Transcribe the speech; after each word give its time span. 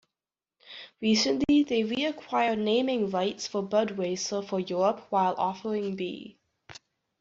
Recently, 0.99 1.61
they 1.61 1.83
reacquired 1.83 2.57
naming 2.57 3.11
rights 3.11 3.45
for 3.45 3.61
Budweiser 3.61 4.43
for 4.43 4.59
Europe 4.59 5.05
while 5.11 5.35
offering 5.37 5.95
B. 5.95 6.39